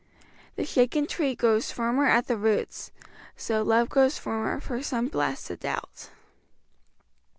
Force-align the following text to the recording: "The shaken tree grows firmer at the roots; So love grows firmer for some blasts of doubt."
"The 0.55 0.65
shaken 0.65 1.05
tree 1.05 1.35
grows 1.35 1.71
firmer 1.71 2.05
at 2.07 2.25
the 2.25 2.35
roots; 2.35 2.91
So 3.35 3.61
love 3.61 3.87
grows 3.87 4.17
firmer 4.17 4.59
for 4.59 4.81
some 4.81 5.09
blasts 5.09 5.51
of 5.51 5.59
doubt." 5.59 6.09